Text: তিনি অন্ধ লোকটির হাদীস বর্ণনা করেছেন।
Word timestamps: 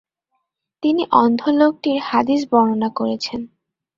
তিনি 0.83 1.03
অন্ধ 1.13 1.41
লোকটির 1.59 1.97
হাদীস 2.01 2.41
বর্ণনা 2.51 2.89
করেছেন। 2.95 3.41